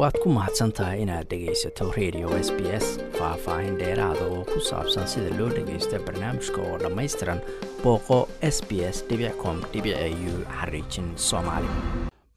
[0.00, 2.86] waad ku mahadsan tahay inaad dhegaysato radio s b s
[3.18, 7.40] faah-faahin dheeraada oo ku saabsan sida loo dhagaysto barnaamijka oo dhammaystiran
[7.84, 8.18] booqo
[8.54, 9.04] s b s
[9.42, 11.68] com u xariijin soomaali.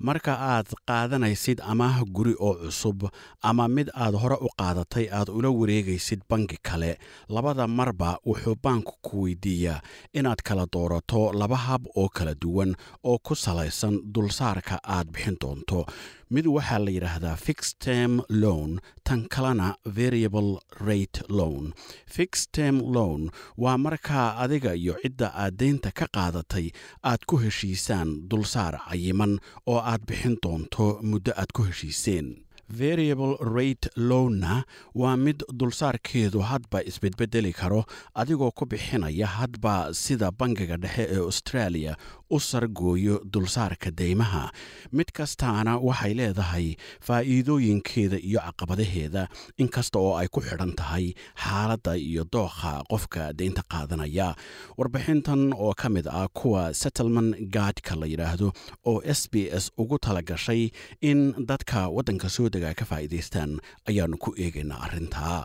[0.04, 3.08] Marka aad qaadanaysid amaah guri oo cusub
[3.50, 6.98] ama mid aad hore u qaadatay aad ula wareegaysid bangi kale
[7.30, 9.80] labada marba wuxuu baanku ku weydiiyaa
[10.14, 15.86] inaad kala doorato laba hab oo kala duwan oo ku salaysan dulsaarka aad bixin doonto
[16.36, 18.72] mid waxaa la yidhaahdaa fix term loan
[19.08, 19.68] tan kalena
[20.00, 20.52] variable
[20.88, 21.64] rate loan.
[22.16, 23.22] Fix term loan
[23.64, 26.68] waa markaa adiga iyo cidda aad deynta ka qaadatay
[27.10, 29.34] aad ku heshiisaan dulsaar cayiman
[29.72, 32.28] oo aad bixin doonto muddo aad ku heshiiseen
[32.82, 34.64] variable rate lowna
[35.02, 37.82] waa mid dulsaarkeedu hadba isbedbedeli karo
[38.22, 41.94] adigoo ku bixinaya hadba sida bangiga dhexe ee australia
[42.30, 44.44] u sargooyo dulsaarka deymaha.
[44.98, 46.68] Mid kastaana waxay leedahay
[47.08, 49.24] faa'iidooyinkeeda iyo caqabadaheeda
[49.62, 51.06] inkasta oo ay ku xidhan tahay
[51.44, 54.28] xaaladda iyo dookha qofka deynta qaadanaya.
[54.78, 58.48] Warbixintan oo ka mid ah kuwa settlement gaadhka la yidhaahdo
[58.92, 63.52] oo s b s ugu tala gashay in dadka waddanka soo dega ka faa'iidaystaan
[63.90, 65.40] ayaannu ku eegaynaa arrintaa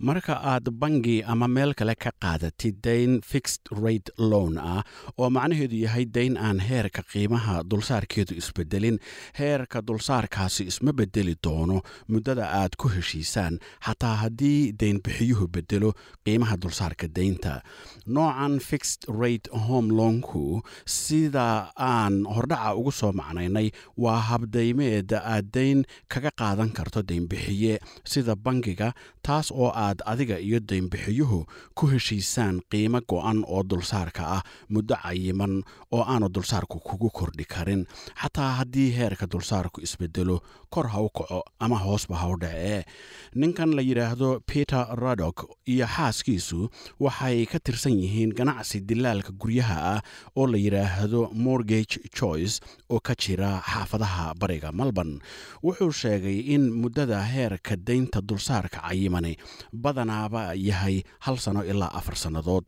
[0.00, 4.82] marka aad bangi ama meel kale ka qaadatid dayn fixed rate loan ah
[5.18, 8.98] oo macnaheedu yahay dayn aan heerka qiimaha dulsaarkeedu isbedelin
[9.38, 11.80] heerka dulsaarkaasi isma bedeli doono
[12.12, 15.90] muddada aad ku heshiisaan xataa haddii deynbixiyuhu bedelo
[16.24, 17.54] qiimaha dulsaarka deynta.
[18.06, 23.68] Noocan fixed rate home loanku sida aan hordhaca ugu soo macnaynay
[24.04, 27.74] waa habdaymeed aad dayn kaga qaadan karto deynbixiye
[28.12, 28.92] sida bangiga
[29.26, 35.62] taas oo aad adiga iyo deynbixiyuhu ku heshiisaan qiimo go'an oo dulsaarka ah muddo cayiman
[35.92, 37.86] oo aanu dulsaarku kugu kordhi karin.
[38.20, 40.36] Xataa haddii heerka dulsaarku isbedelo
[40.70, 42.84] kor ha u kaco ama hoosba ha u dhacee
[43.34, 46.68] ninkan la yidhaahdo peter radok iyo xaaskiisu
[47.00, 50.00] waxay ka tirsan yihiin ganacsi dilaalka guryaha ah
[50.36, 52.60] oo la yidhaahdo morgage choice
[52.92, 55.18] oo ka jira xaafadaha bariga melbourne.
[55.64, 59.32] Wuxuu sheegay in muddada heerka deynta dulsaarka cayimani
[59.84, 62.64] badanaaba yahay hal sano ilaa afar sannadood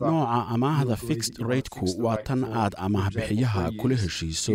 [0.00, 4.52] nooca amaahda fixed rateku waa tan aad amaahbixiyaha kula heshiiso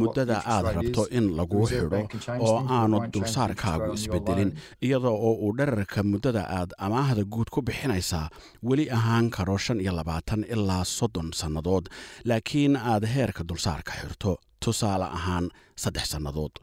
[0.00, 2.00] muddada aad rabto in laguu xidho
[2.46, 4.50] oo aanu dulsaarkaagu isbedelin
[4.86, 8.26] iyada oo uu dherarka muddada aad amaahda guud ku bixinaysaa
[8.68, 11.84] weli ahaan karo shan iyo labaatan ilaa soddon sannadood
[12.24, 14.32] laakiin aad heerka dulsaarka xirto
[14.66, 15.46] tusaale ahaan
[15.82, 16.54] saddex sannadood.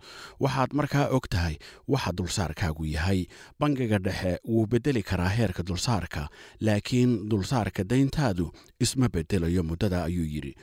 [0.43, 1.55] Waxaad markaa og tahay
[1.93, 3.19] waxa dulsaarkaagu yahay.
[3.59, 6.23] Bangiga dhexe wuu beddeli karaa heerka dulsaarka
[6.65, 8.45] laakiin dulsaarka dayntaadu
[8.83, 10.53] isma beddelayo muddada ayuu yidhi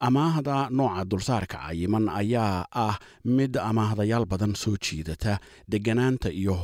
[0.00, 5.38] amaahda nooca dulsaarka cayiman ayaa ah mid amaahdayaal badan soo jiidata
[5.68, 6.54] degganaanta iyo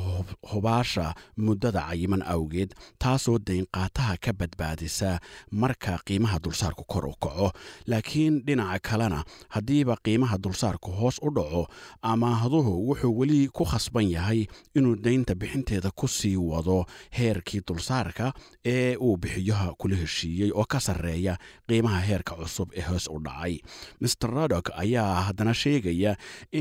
[0.50, 5.18] hubaasha muddada cayiman awgeed taasoo daynqaataha ka badbaadisa
[5.50, 7.50] marka qiimaha dulsaarku kor u kaco.
[7.86, 11.66] Laakiin dhinaca kalena haddiiba qiimaha dulsaarku hoos u dhaco
[12.02, 14.46] amaahduhu wuxuu weli ku khasban yahay
[14.78, 16.84] inuu daynta bixinteeda ku sii wado
[17.18, 18.32] heerkii dulsaarka
[18.64, 21.34] ee uu bixiyaha kula heshiiyey oo ka sarreeya
[21.68, 23.54] qiimaha heerka cusub ee hoos u dhacay.
[24.00, 26.12] Master radok ayaa haddana sheegaya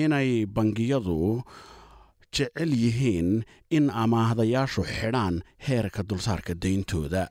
[0.01, 1.19] inay bangiyadu
[2.35, 3.29] jecel yihiin
[3.77, 5.35] in amaahdayaashu xidhaan
[5.67, 7.23] heerka dulsaarka dayntooda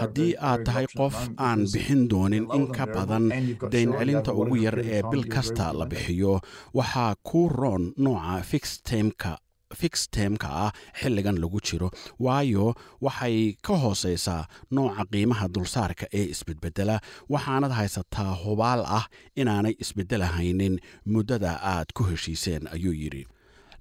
[0.00, 1.16] haddii aad tahay qof
[1.48, 3.28] aan bixin doonin in ka badan
[3.74, 6.34] dayncelinta ugu yar ee bil kasta la bixiyo
[6.78, 8.64] waxaa ku roon nooca fix
[10.10, 13.36] temka ah xilligan lagu jiro waayo waxay
[13.66, 16.96] ka hooseysaa nooca qiimaha dulsaarka ee isbedbedela
[17.32, 19.06] waxaanad haysataa hubaal ah
[19.40, 20.74] inaanay isbeddelahaynin
[21.12, 23.26] muddada aad ku heshiiseen ayuu yidhi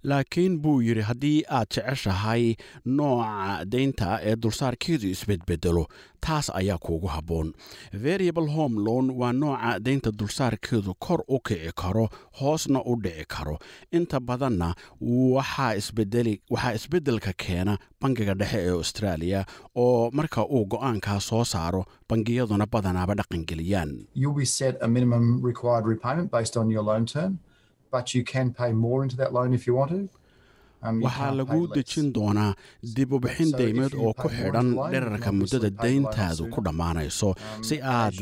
[0.04, 2.56] laakiin buu yidhi haddii aad jeceshahay
[2.86, 5.86] nooca deynta ee dulsaarkeedu isbedbedelo
[6.26, 7.54] taas ayaa kuugu habboon.
[8.04, 12.10] Variable home loan waa nooca deynta dulsaarkeedu kor u kici karo
[12.42, 13.58] hoosna u dhici karo.
[13.92, 14.74] Inta badanna
[15.36, 15.74] waxaa
[16.76, 19.46] isbeddelka keena bangiga dhexe ee australia
[19.76, 23.92] oo marka uu go'aankaa soo saaro bangiyaduna badanaaba dhaqangeliyaan
[31.06, 32.52] waxaa lagu dejin doonaa
[32.96, 37.30] dib u bixin deymeed oo ku xidhan dherarka muddada dayntaadu ku dhammaanayso
[37.68, 38.18] si aad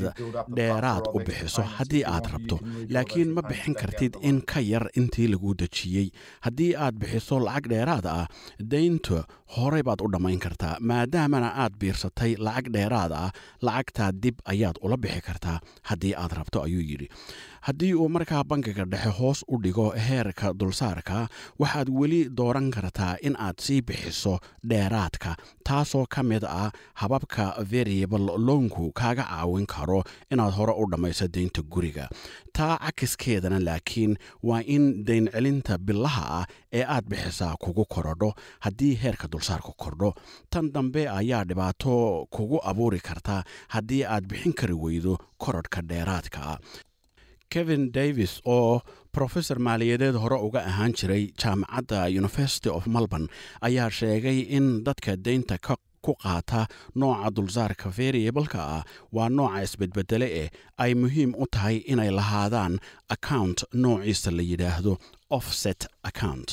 [0.58, 2.58] dheeraad u bixiso haddii aad rabto
[2.96, 6.08] laakiin ma bixin kartid in ka yar intii lagu dejiyey.
[6.46, 8.26] Haddii aad bixiso lacag dheeraad ah
[8.74, 9.18] daynta
[9.56, 13.30] horey baad u dhammayn kartaa maadaamana aad biirsatay lacag dheeraad ah
[13.68, 15.58] lacagtaa dib ayaad ula bixi kartaa
[15.90, 17.08] haddii aad rabto ayuu yidhi
[17.68, 21.18] haddii uu markaa bangiga dhexe hoos u dhigo heerka dulsaarka
[21.60, 24.34] waxaad weli dooran kartaa in aad sii bixiso
[24.70, 25.32] dheeraadka
[25.70, 26.70] taasoo ka mid ah
[27.02, 32.06] hababka variable loonku kaaga caawin karo inaad hore u dhammayso deynta guriga.
[32.54, 34.14] Taa cakiskeedana laakiin
[34.44, 38.30] waa in dayn celinta bilaha ah ee aad bixisaa kugu korodho
[38.60, 40.14] haddii heerka dulsaarku kordho
[40.50, 46.58] tan dambe ayaa dhibaato kugu abuuri karta haddii aad bixin kari weydo korodhka dheeraadka ah
[47.56, 48.81] kevin davis oo
[49.18, 53.28] profesor maaliyadeed hore uga ahaan jiray jaamacadda university of melbourne
[53.68, 55.57] ayaa sheegay in dadka deynta
[56.06, 56.62] ku qaata
[57.02, 58.84] nooca dulsaarka variableka ah
[59.18, 60.50] waa nooca isbedbedele eh
[60.84, 62.74] ay muhiim u tahay inay lahaadaan
[63.16, 64.94] account noociisa la yidhaahdo
[65.38, 66.48] offset account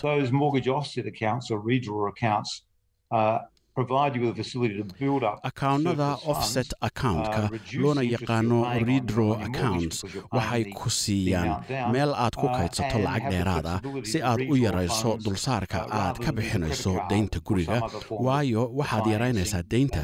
[5.42, 7.50] akawnada offset accountka
[7.82, 8.58] loona yaqaano
[8.88, 13.78] redro accounts waxay ku siiyaan meel aad ku kaydsato lacag dheeraad ah
[14.10, 17.78] si aad u yarayso dulsaarka aad ka bixinayso deynta guriga
[18.26, 20.02] waayo waxaad yaraynaysaa deynta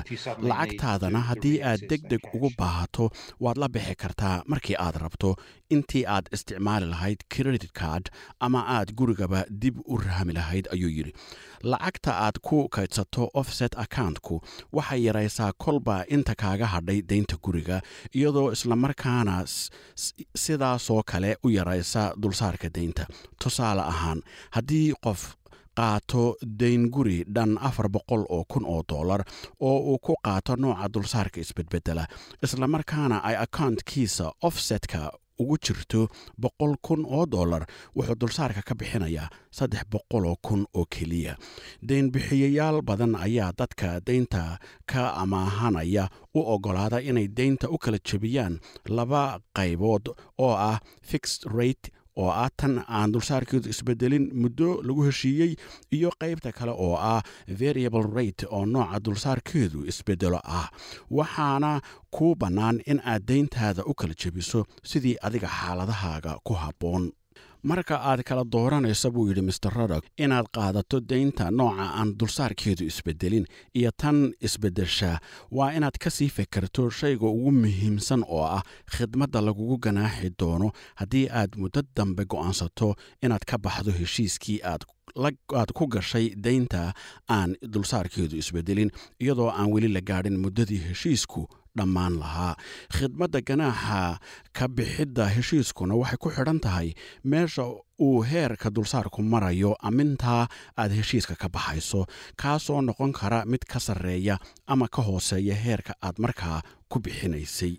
[0.50, 3.10] lacagtaadana haddii aad deg deg ugu baahato
[3.44, 5.36] waad la bixi kartaa markii aad rabto.
[5.76, 8.06] Intii aad isticmaali lahayd credit card
[8.40, 11.12] ama aad gurigaba dib u rahmi lahayd ayuu yidhi.
[11.72, 13.28] Lacagta aad ku kaydsato
[13.58, 14.40] offset accountku.
[14.72, 17.80] Waxay yaraysaa kolba inta kaaga hadhay deynta guriga
[18.14, 19.44] iyadoo islamarkaana
[20.36, 23.06] sidaasoo kale u yaraysa dulsaarka deynta.
[23.42, 25.34] Tusaale ahaan haddii qof
[25.78, 29.22] qaato dayn guri dhan afar boqol oo kun oo dollar
[29.60, 32.04] oo uu ku qaato nooca dulsaarka isbedbedela
[32.42, 36.08] islamarkaana ay accountkiisa offsetka ugu jirto
[36.42, 37.62] boqol kun oo dollar
[37.96, 41.36] wuxuu dulsaarka ka bixinayaa saddex boqoloo kun oo keliya.
[41.88, 49.40] Deynbixiyayaal badan ayaa dadka deynta ka amaahanaya u oggolaada inay deynta u kala jebiyaan laba
[49.56, 50.04] qaybood
[50.38, 51.90] oo ah fixed rate
[52.22, 55.52] oo ah tan aan dulsaarkeedu isbedelin muddo lagu heshiiyey
[55.96, 57.22] iyo qaybta kale oo ah
[57.60, 60.68] variable rate oo nooca dulsaarkeedu isbedelo ah.
[61.18, 61.80] Waxaana
[62.16, 64.60] kuu bannaan in aad deyntaada u kala jebiso
[64.90, 67.04] sidii adiga xaaladahaaga ku habboon
[67.70, 73.46] marka aad kala dooranaysa buu yidhi master rodok inaad qaadato deynta nooca aan dulsaarkeedu isbedelin
[73.78, 75.10] iyo tan isbedesha
[75.50, 78.62] waa inaad ka sii fekerto shayga ugu muhiimsan oo ah
[78.96, 80.68] khidmadda lagugu ganaaxi doono
[81.00, 82.94] haddii aad muddo dambe go'aansato
[83.24, 84.82] inaad ka baxdo heshiiskii aad
[85.60, 86.92] aad ku gashay deynta
[87.36, 92.54] aan dulsaarkeedu isbedelin iyadoo aan weli la gaadhin muddadii heshiisku dhammaan lahaa.
[92.96, 94.18] Khidmadda ganaaxa
[94.52, 96.94] ka bixidda heshiiskuna waxay ku xidhan tahay
[97.24, 97.64] meesha
[98.00, 99.76] uu heerka dulsaarku marayo.
[99.82, 102.06] Amintaa aad heshiiska ka baxayso
[102.40, 107.72] kaasoo noqon kara mid ka sarreeya ama ka hooseeya heerka aad markaa ku bixinaysay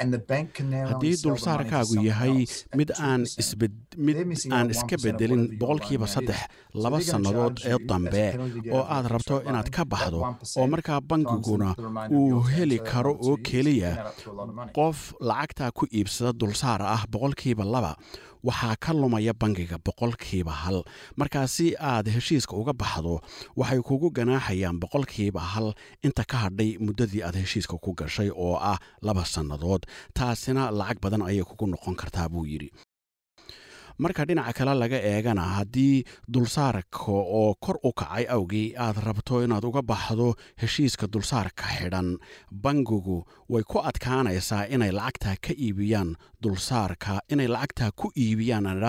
[0.00, 2.36] haddii dulsaarkaagu yahay
[2.78, 3.22] mid aan
[4.56, 6.40] aan iska bedelin boqolkiiba saddex
[6.84, 8.24] laba sannadood ee dambe
[8.76, 10.20] oo aad rabto inaad ka baxdo
[10.60, 11.70] oo markaa bangiguna
[12.18, 13.92] uu heli karo oo keliya
[14.76, 14.98] qof
[15.28, 17.92] lacagtaa ku iibsada dulsaar ah boqolkiiba laba
[18.44, 20.78] waxaa ka lumaya bangiga boqolkiiba hal.
[21.16, 23.20] Markaa si aad heshiiska uga baxdo
[23.56, 25.74] waxay kugu ganaaxayaan boqolkiiba hal
[26.06, 29.82] inta ka hadhay muddadii aad heshiiska ku gashay oo ah laba sannadood.
[30.16, 32.70] Taasina lacag badan ayay kugu noqon kartaa buu yidhi
[34.02, 36.04] marka dhinaca kale laga eegana haddii
[36.34, 37.04] dulsaarka
[37.40, 40.28] oo kor u kacay awgii aad rabto inaad uga baxdo
[40.62, 42.08] heshiiska dulsaarka xidhan.
[42.62, 43.18] Bangigu
[43.52, 48.80] way ku adkaanaysaa inay lacagtaa ka iibiyaan dulsaarka inay lacagtaa ku iibiyaan aan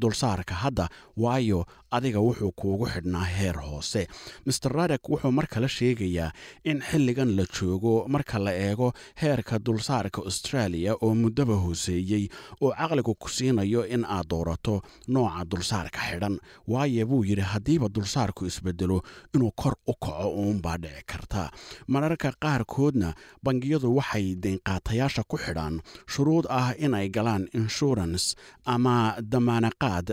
[0.00, 0.86] dulsaarka hadda
[1.22, 1.60] waayo
[1.96, 4.02] adiga wuxuu kuugu xidhnaa heer hoose.
[4.46, 6.30] Master radek wuxuu mar kale sheegayaa
[6.70, 8.88] in xilligan la joogo marka la eego
[9.22, 12.24] heerka dulsaarka australia oo muddaba hooseeyey
[12.64, 14.74] oo caqligu ku siinayo in aad doorato
[15.08, 16.34] nooca dulsaarka xidhan.
[16.72, 18.98] Waayo buu yidhi haddiiba dulsaarku isbedelo
[19.34, 21.50] inuu kor u kaco uunbaa dhici karta.
[21.92, 25.74] Mararka qaarkoodna bangiyadu waxay deynqaatayaasha ku xidhaan
[26.12, 28.34] shuruud ah inay galaan insurance
[28.74, 28.94] ama
[29.32, 30.08] damaanaqaad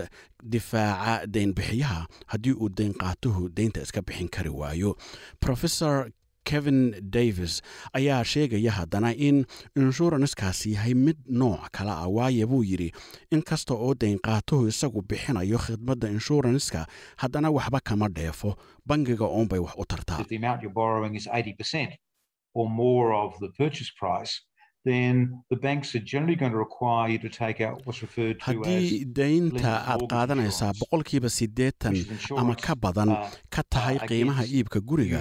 [0.52, 4.96] difaaca deynbixiyaha haddii uu deynqaatuhu deynta iska bixin kari waayo.
[5.46, 6.10] Rofesor
[6.44, 9.46] kevin davis ayaa sheegaya haddana in
[9.76, 12.90] inshuranskaasi yahay mid nooc kale ah waayo buu yidhi
[13.32, 16.86] in kasta oo daynqaatuhu isagu bixinayo khidmadda inshuranska
[17.16, 18.56] haddana waxba kama dheefo.
[18.86, 20.18] Bangiga uunbay wax u tartaa
[28.46, 31.96] haddii daynta aad qaadanaysaa boqolkiiba siddeetan
[32.36, 33.10] ama ka badan
[33.54, 35.20] ka tahay qiimaha iibka guriga.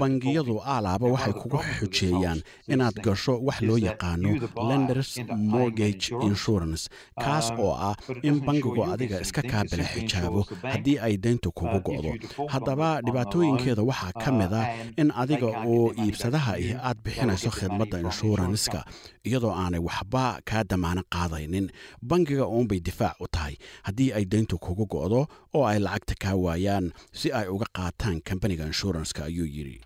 [0.00, 4.30] bangiyadu aalaaba waxay kugu xujeeyaan inaad gasho wax loo yaqaano
[4.68, 5.10] lenders
[5.52, 6.88] mortgage insurance
[7.24, 10.40] kaas oo ah in bangigu adiga iska kaabila xijaabo.
[10.72, 12.12] haddii ay dayntu kugu go'do.
[12.52, 14.62] haddaba dhibaatooyinkeeda waxaa ka mid a
[15.00, 18.80] in adiga oo iibsadaha ih aad bixinayso khidmadda inshuranska
[19.28, 21.66] iyadoo aanay waxba kaa damaano qaadaynin.
[22.08, 23.54] Bangiga uunbay difaac u tahay.
[23.86, 25.20] Haddii ay dayntu kugu go'do
[25.56, 26.86] oo ay lacagta kaa waayaan
[27.18, 29.78] si ay uga qaataan kambaniga inshuranska ayuu yidhi.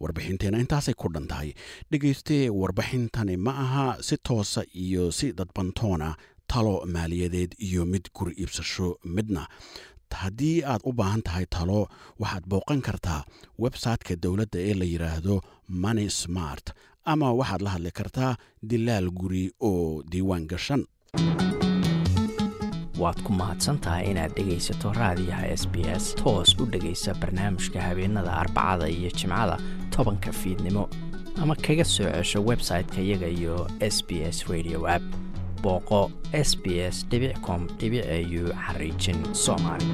[0.00, 1.50] Warbixinteenna intaasay ku dhan tahay.
[1.90, 6.16] Dhegaystee warbixintani ma aha si toosa iyo si dadbantoona
[6.50, 9.46] talo maaliyadeed iyo mid guri iibsasho midna.
[10.14, 11.88] Haddii aad u baahan tahay talo
[12.22, 13.24] waxaad booqan kartaa
[13.58, 15.34] websayteka dowladda ee la yidhaahdo
[15.84, 16.66] money smart
[17.04, 18.32] ama waxaad la hadli kartaa
[18.70, 20.82] dilaal guri oo diiwaan gashan
[22.98, 26.14] waad ku mahadsantahay inaad dhegaysato raadiyaha s b s.
[26.14, 29.56] Toos u dhegaysa barnaamijka habeenada arbacada iyo jimcada
[29.90, 30.88] tobanka fiidnimo.
[31.42, 35.02] Ama kaga soo cesho website-ka iyaga iyo s b s radio app.
[35.62, 37.06] Booqo s b s
[37.42, 39.84] com au xariijin soomaali